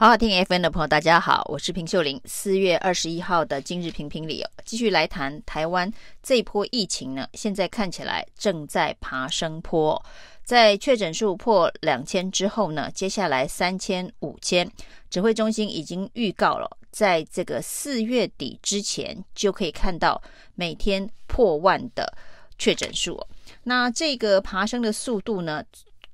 [0.00, 2.20] 好好听 FM 的朋友，大家好，我是平秀玲。
[2.24, 10.00] 四月二十一号的今日评评里哦，继续来谈台湾这一波疫情呢，现在看起来正在爬升坡，
[10.44, 14.70] 在确诊数破两千之后呢，接下来三千、五千，
[15.10, 20.22] 指挥中心已经预告了，在这个四月底之前就可以看到
[20.54, 22.16] 每天破万的
[22.56, 23.20] 确诊数。
[23.64, 25.60] 那这个爬升的速度呢，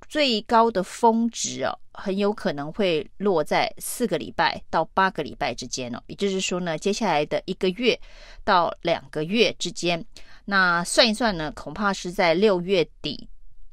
[0.09, 6.03] 最高的峰值哦，很有可能会落在四个礼拜到八个礼拜之间哦。
[6.07, 7.99] 也就是说呢，接下来的一个月
[8.44, 10.04] 到两个月之间，
[10.44, 13.29] 那算一算呢，恐怕是在六月底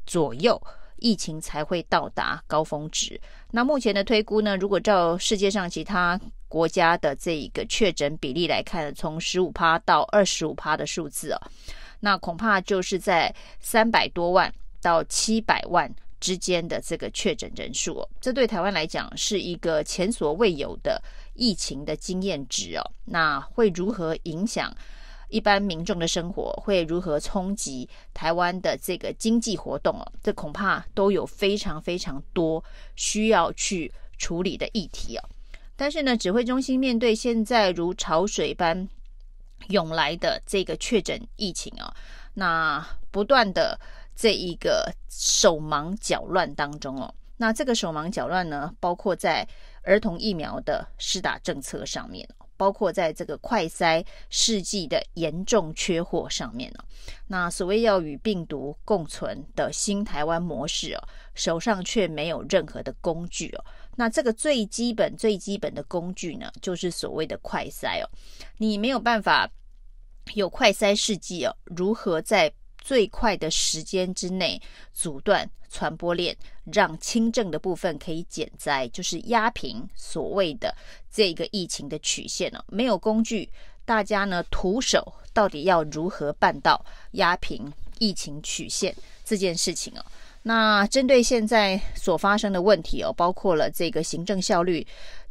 [0.06, 0.60] 左右，
[0.98, 3.20] 疫情才会到达高峰值。
[3.52, 11.42] 那目前的推估呢，如果照世界上其他国家的这一个确诊比例来看，从十五趴到二十五趴的数字哦，
[12.00, 15.94] 那恐怕就是在三百多万到七百万。
[16.22, 21.02] 之间的这个确诊人数，这对台湾来讲是一个前所未有的
[21.34, 22.92] 疫情的经验值哦。
[23.06, 24.72] 那会如何影响
[25.30, 26.54] 一般民众的生活？
[26.64, 30.12] 会如何冲击台湾的这个经济活动哦？
[30.22, 32.64] 这恐怕都有非常非常多
[32.96, 35.24] 需要去处理的议题哦。
[35.76, 38.88] 但是呢，指挥中心面对现在如潮水般
[39.70, 41.92] 涌来的这个确诊疫情啊，
[42.36, 43.80] 那不断的。
[44.22, 49.48] 这一个手忙脚乱当中哦，那这个手忙脚乱呢，包括在
[49.82, 56.84] 儿童疫苗的施打政策上面，包括在这个快筛试剂的严重缺货上面呢。
[57.26, 61.02] 那所谓要与病毒共存的新台湾模式哦，
[61.34, 63.66] 手上却没有任何的工具哦。
[63.96, 68.08] 那这个最基本最基本的工具呢，就是所谓的快筛哦。
[68.60, 69.50] 你没有办法
[70.36, 74.62] 有快筛试剂哦，如何在最快的时间之内
[74.92, 80.76] 阻断传播链，让轻症的部分可以减灾，就是压平所谓的
[81.10, 82.62] 这个疫情的曲线哦。
[82.68, 83.48] 没有工具，
[83.86, 88.94] 大家呢徒手到底要如何办到压平疫情曲线
[89.24, 90.04] 这件事情哦？
[90.44, 94.86] 那针对现在所发生的问题哦，包括了这个行政效率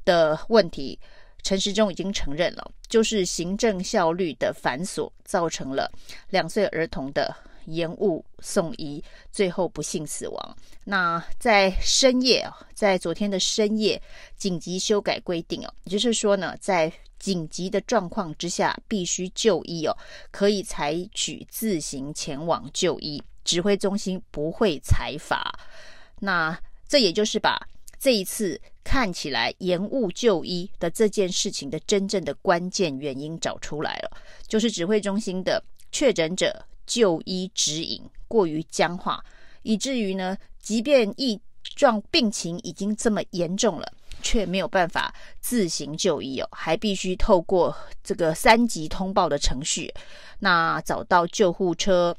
[0.05, 0.99] 的问题。
[1.43, 5.91] 陈时中已经承认了，就是行政效率的繁琐造成了
[6.29, 7.35] 两岁儿童的
[7.67, 10.57] 延误送医，最后不幸死亡。
[10.85, 14.01] 那在深夜啊，在昨天的深夜
[14.37, 19.97] 紧急修改规定哦，也就是说呢，在紧急的状况之下必须就医哦，
[20.31, 25.53] 可以采取自行前往就医，指挥中心不会采罚。
[26.19, 26.59] 那
[26.89, 27.61] 这也就是把。
[28.01, 34.11] 这一次看起来延误就医的这件事情的真正的关键原因找出来了，
[34.49, 35.63] 就是指挥中心的
[35.93, 39.23] 确诊者就医指引过于僵化，
[39.63, 41.39] 以至于呢，即便疫
[41.77, 49.93] 状病情已经这么严重了，却没有办法自行就医哦，还必须透过这个三级通报的程序，
[50.39, 52.17] 那找到救护车。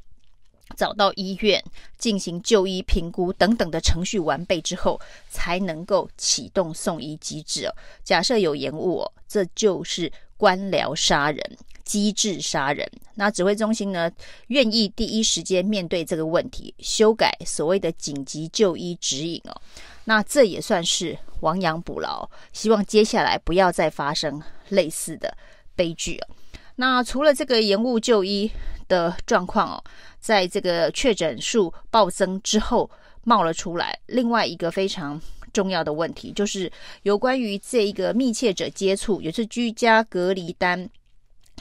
[0.72, 1.62] 找到医院
[1.98, 7.74] 进行就医评估等等的程序完备之后，才能够启动送医机制哦。
[8.02, 12.90] 假设有延误哦，这就是官僚杀人、机制杀人。
[13.14, 14.10] 那指挥中心呢，
[14.48, 19.60] 愿意第一时间面对这个问题，修改所谓的紧急就医指引哦。
[20.04, 25.36] 那这也算是亡羊补牢，希望接下来不要再发生类似的
[25.76, 26.34] 悲剧哦。
[26.76, 28.50] 那除了这个延误就医
[28.92, 29.84] 的状况哦。
[30.20, 32.90] 在这个确诊数暴增之后
[33.24, 35.18] 冒了出来，另外一个非常
[35.50, 36.70] 重要的问题就是
[37.02, 40.88] 有关于这一个密切者接触，也是居家隔离单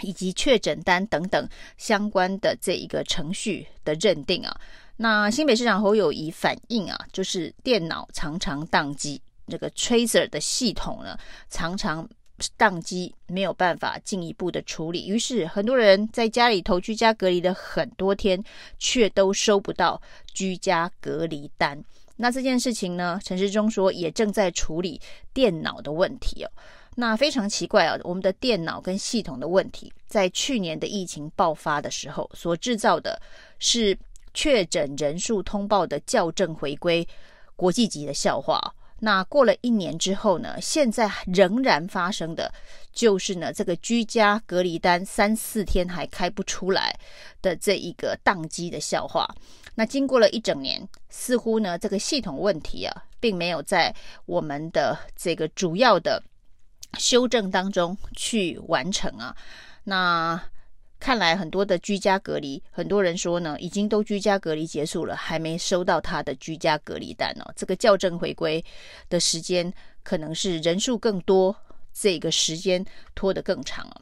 [0.01, 1.47] 以及确诊单等等
[1.77, 4.55] 相关的这一个程序的认定啊。
[4.97, 11.17] 那新北市长侯友谊反映啊，就是电脑常常宕机，这个 Tracer 的系统呢
[11.49, 12.07] 常常。
[12.57, 18.43] 宕机没有办法进一步的处理，于是很多人在家里头居家隔离了很多天，
[18.79, 20.01] 却都收不到
[20.33, 21.83] 居家隔离单。
[22.17, 24.99] 那这件事情呢，陈时中说也正在处理
[25.33, 26.51] 电脑的问题哦。
[26.95, 33.19] 那非常奇怪啊，我们的电脑跟系统的问题，在去年的疫情爆发的时候所制造的
[33.59, 33.97] 是
[34.33, 37.07] 确诊人数通报的校正回归
[37.55, 38.59] 国际级的笑话。
[39.03, 42.53] 那过了一年之后呢，现在仍然发生的，
[42.93, 46.95] 就是呢这个居家隔离单三四天还开不出来
[47.41, 49.27] 的这一个宕机的笑话。
[49.73, 53.95] 那经过了一整年，似乎呢这个系统问题啊，并没有在
[54.27, 56.21] 我们的这个主要的
[56.99, 59.35] 修正当中去完成啊。
[59.83, 60.39] 那
[61.01, 67.51] 看来很多的居家隔离，很多人说呢，已经都居家隔离结束了，还没收到他的居家隔离单哦。
[67.55, 68.63] 这个校正回归
[69.09, 71.53] 的时间，可能是人数更多，
[71.91, 74.01] 这个时间拖得更长哦。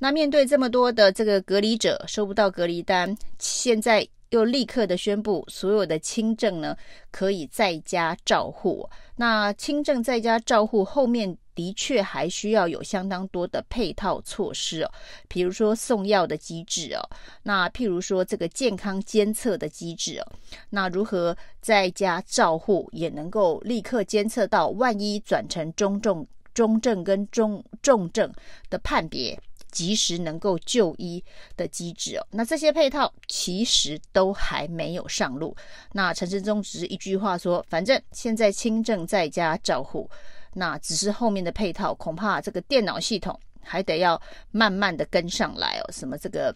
[0.00, 6.76] 那面对这么多的这个隔离者收不到隔离单，现在又立刻的宣布，所有的轻症呢
[7.10, 8.88] 可以在家照护。
[9.16, 11.36] 那轻症在家照护后面。
[11.52, 14.90] 的确还需要有相当多的配套措施哦，
[15.28, 17.02] 比如说送药的机制哦，
[17.42, 20.32] 那譬如说这个健康监测的机制哦，
[20.70, 28.32] 那如何在家照护也能够立刻监测到，万一转成中重、中症跟中重症
[28.70, 29.38] 的判别，
[29.70, 31.22] 及时能够就医
[31.56, 35.56] 的机制哦，那这些配套其实都还没有上路。
[35.92, 40.10] 那陈时中只是一句话说，反正现在轻症在家照护。
[40.52, 44.20] 那只是后面的配套，恐怕这个电脑系统还得要
[44.50, 45.92] 慢慢的跟上来哦。
[45.92, 46.52] 什么这个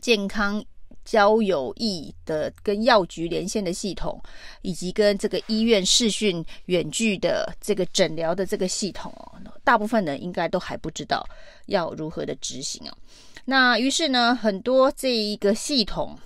[0.00, 0.60] 健康
[1.04, 4.20] 交友易的跟药局连线的系统，
[4.62, 11.24] 以及跟这个医院视讯远距的这个诊疗的这个系统哦，大部分人应该都还不知道
[11.66, 12.96] 要如何的执行哦。
[13.44, 16.18] 那于是呢，很多这一个系统。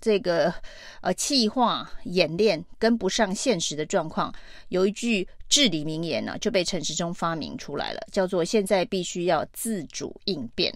[0.00, 0.52] 这个
[1.00, 4.34] 呃，气化演练跟不上现实的状况，
[4.68, 10.72] 有一句至理名言呢，就被陈时中发明出来了，叫做“现在必须要自主应变”。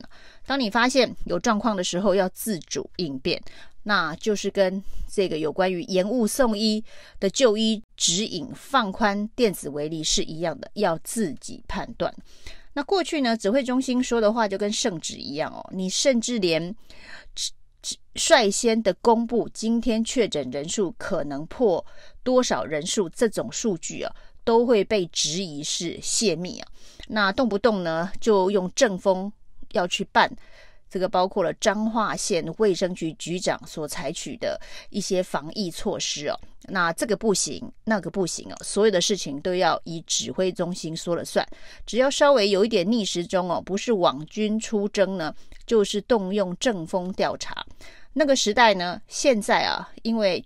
[0.46, 3.40] 当你发现有状况的时候，要自主应变，
[3.84, 6.84] 那就是跟这个有关于延误送医
[7.18, 12.14] 的就医指引放宽电子围篱是一样的，要自己判断。
[12.74, 16.74] 那过去呢，指挥中心说的话就跟圣旨一样哦，你甚至连。
[18.14, 21.84] 率先的公布今天确诊人数可能破
[22.22, 24.14] 多少人数，这种数据啊，
[24.44, 26.68] 都会被质疑是泄密啊。
[27.08, 29.32] 那动不动呢，就用政风
[29.72, 30.30] 要去办。
[30.94, 34.56] 这个包括了彰化县卫生局局长所采取的
[34.90, 36.38] 一些防疫措施哦，
[36.68, 41.44] 那这个不行，那个不行哦，所有的事情都要以指挥中心说了算，
[41.84, 45.34] 只要稍微有一点逆时钟哦，不是网军出征呢，
[45.66, 47.66] 就是动用政风调查。
[48.12, 50.44] 那个时代呢，现在啊，因为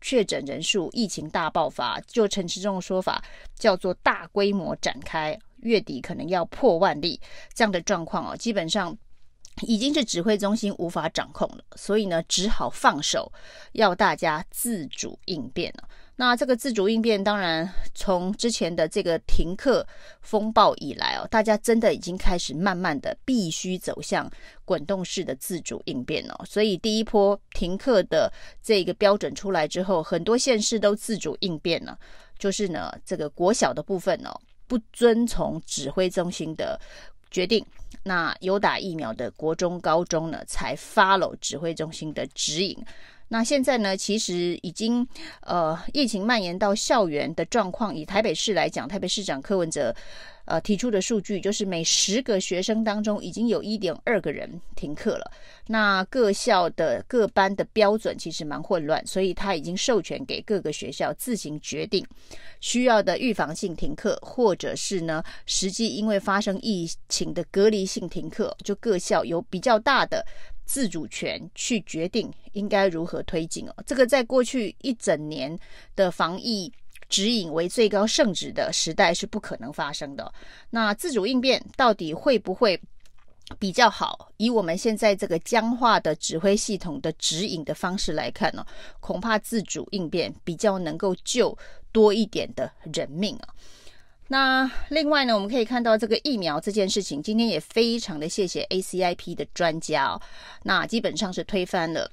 [0.00, 3.22] 确诊人数疫情大爆发，就陈时中的说法
[3.54, 7.20] 叫做大规模展开，月底可能要破万例
[7.52, 8.96] 这样的状况哦，基本上。
[9.62, 13.30] 已经是指挥中心无法掌控了，所以呢，只好放手，
[13.72, 15.88] 要大家自主应变了。
[16.16, 19.86] 那这个自主应变，当然从之前的这个停课
[20.20, 24.30] 风暴以来哦，大家真的已经开始慢慢的必须走向
[24.66, 26.38] 滚动式的自主应变了。
[26.46, 28.30] 所以第一波停课的
[28.62, 31.98] 这个标准出来之后，很多县市都自主应变了，
[32.38, 36.78] 就是呢，这个国小的部分哦，不遵从指挥中心的
[37.30, 37.64] 决定。
[38.02, 42.76] 那有打疫苗的国中、高中呢，才 follow 指挥中心的指引。
[43.32, 45.06] 那现在呢，其实已经
[45.42, 49.94] 呃，疫情蔓延到校园的状况，以台北市来讲，台北市长柯文哲。
[50.46, 55.30] 呃，提出的数据就是每十个学生当中已经有一点二个人停课了。
[55.68, 62.04] 那各校的各班的标准其实蛮混乱，所以他已经授权给各个学校自行决定
[62.60, 70.26] 需要的预防性停课，或者是呢，实际因为发生疫情的隔离性停课，就各校有比较大的
[70.70, 73.74] 自主权去决定应该如何推进哦。
[73.84, 75.58] 这个在过去一整年
[75.96, 76.72] 的防疫。
[77.08, 80.32] 指引为最高圣旨的时代是不可能发生的。
[80.70, 82.80] 那自主应变到底会不会
[83.58, 84.30] 比较好？
[84.36, 88.64] 以我们现在这个僵化的指挥系统的指引的方式来看呢，
[89.00, 91.58] 恐怕自主应变比较能够救
[91.90, 93.48] 多一点的人命啊。
[94.32, 100.22] 那另外呢，我们可以看到这个疫苗这件事情，今天也非常的谢谢 ACIP 的专家哦，
[100.62, 102.08] 那基本上是推翻了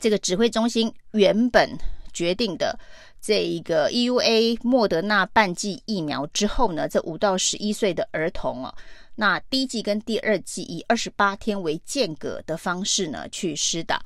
[0.00, 1.68] 这个指挥中心原本
[2.14, 2.78] 决定的。
[3.20, 8.74] 这一个 EUA 莫德纳半剂疫苗之后呢，这五到十一岁的儿童哦，
[9.16, 14.02] 那第一剂跟第二剂以二十八天为间隔的方式呢去施打，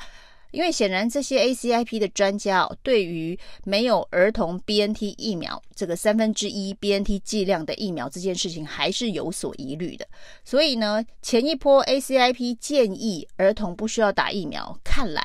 [0.51, 10.07] 因为显然这些 ACIP 的专家哦，对于没有儿童 BNT 疫苗这个三分之一 BNT 剂量的疫苗这件事情还是有所疑虑的，
[10.45, 15.23] 所以呢，前一波 ACIP 建议儿童不需要打疫苗，看来。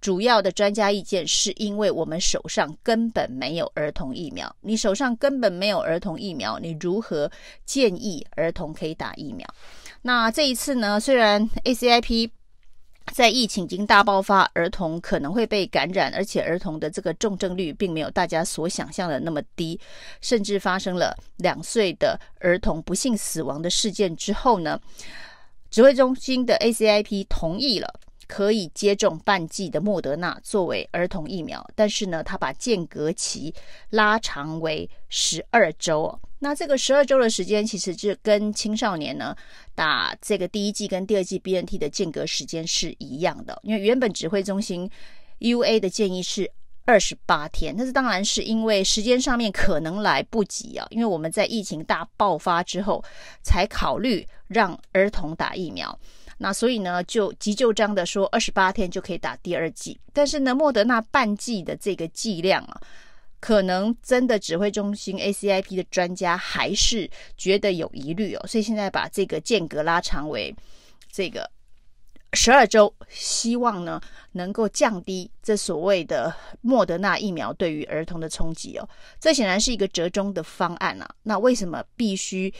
[0.00, 7.30] 主要的专家意见是因为我们手上根本没有儿童疫苗，你手上根本没有儿童疫苗，你如何
[7.64, 9.46] 建议儿童可以打疫苗？
[10.02, 12.30] 那这一次呢，虽然 ACIP
[13.12, 19.78] 在疫情已经大爆发，儿童可能会被感染，而且儿童的这个重症率并没有大家所想象的那么低，
[20.20, 24.80] 甚至发生了两岁的儿童不幸死亡的事件之后呢，
[25.70, 28.00] 指挥中心的 ACIP 同意了。
[28.32, 33.54] 可以接种半剂的莫德纳作为儿童疫苗，但是呢，他把间隔期
[33.90, 36.18] 拉长为十二周。
[36.38, 39.36] 那这个十二周的时间，其实就跟青少年呢
[39.74, 43.60] 打这个第一剂跟第二剂 BNT 的间隔时间是一样的。
[43.64, 44.90] 因为原本指挥中心
[45.40, 46.50] UA 的建议是
[46.86, 53.04] 二十八天，但是当然是因为时间上面可能来不及啊，因为我们在疫情大爆发之后
[53.42, 55.98] 才考虑让儿童打疫苗。
[56.42, 59.96] 那所以呢，就急就章的说，二十八天就可以打第二剂。
[60.12, 62.80] 但是呢，莫德纳半剂的这个剂量啊，
[63.38, 70.52] 可能真的指挥中心 ACIP 的专家还是觉得有疑虑哦，所以现在把这个间隔拉长为
[71.12, 71.48] 这个
[72.32, 74.00] 十二周，希望呢
[74.32, 78.88] 能够降低这所谓的莫德纳疫苗对于儿童的冲击哦。
[79.20, 81.08] 这显然是一个折中的方案啊。
[81.22, 82.52] 那为什么必须？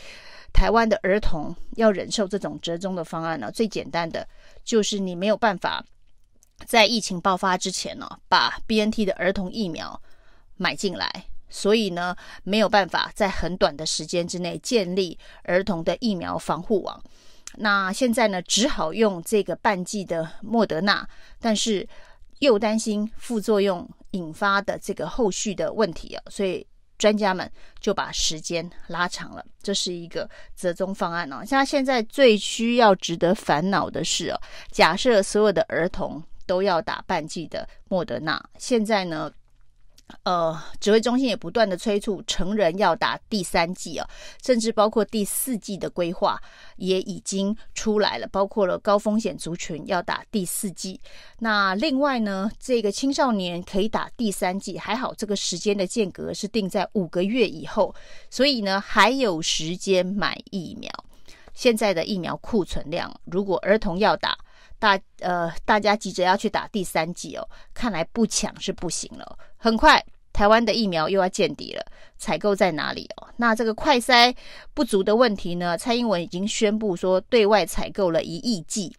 [0.52, 3.50] 台湾的儿童要忍受这种折中的方案呢？
[3.50, 4.26] 最简单的
[4.62, 5.84] 就是你没有办法
[6.66, 10.00] 在疫情爆发之前呢，把 BNT 的儿童疫苗
[10.56, 11.10] 买进来，
[11.48, 17.02] 所以呢没有办法在很短的时间之内建立儿童的疫苗防护网。
[17.56, 21.08] 那现在呢，只好用这个半剂的莫德纳，
[21.40, 21.88] 但是
[22.38, 26.66] 又担心副作用引发的这个后续的问题啊，所以。
[27.02, 31.44] 专家们就把时间拉长了，这是一个折中方案哦。
[31.44, 34.40] 像现在最需要值得烦恼的是哦，
[34.70, 39.32] 假设所有的儿童都要打半剂的莫德纳，现在呢？
[40.24, 44.08] 呃，指挥中心也不断的催促成人要打第三剂啊，
[44.42, 46.40] 甚至包括第四剂的规划
[46.76, 51.00] 也已经出来了，包括了高风险族群要打第四剂。
[51.38, 57.94] 那另外呢，这个青少年可以打第三剂，还好这个时间的间隔是定在五个月以后，
[58.30, 60.90] 所以呢还有时间买疫苗。
[61.54, 64.38] 现在的疫苗库存量，如果儿童要打，
[64.82, 69.38] 大呃大家急着要去打第三剂哦，看来不抢是不行了。
[69.56, 71.86] 很快，台湾的疫苗又要见底了，
[72.18, 73.28] 采购在哪里哦？
[73.36, 74.34] 那这个快筛
[74.74, 75.78] 不足的问题呢？
[75.78, 78.92] 蔡英文已经宣布说，对外采购了一亿剂，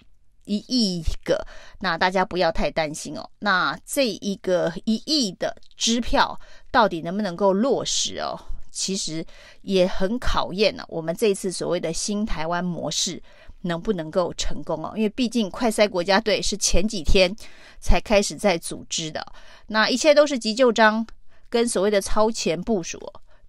[0.46, 1.46] 一亿个，
[1.82, 3.30] 那大家不要太担心哦。
[3.40, 6.40] 那这一个一亿的支票
[6.72, 8.40] 到底能不能够落实哦？
[8.72, 9.24] 其实
[9.64, 13.22] 也很考验呢，我们这次所谓的新台湾模式。
[13.64, 14.94] 能不能够成功哦？
[14.96, 17.36] 因为毕竟快赛国家队是前几天
[17.80, 19.26] 才开始在组织的，
[19.68, 21.06] 那一切都是急救章，
[21.50, 23.00] 跟所谓的超前部署，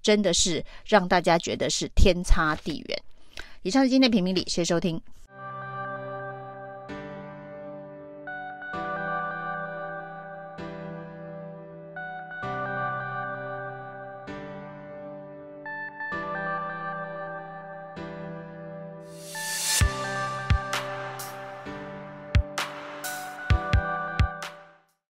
[0.02, 3.02] 真的是让大家觉得是天差地远。
[3.62, 5.00] 以上是今天评评理，谢谢收听。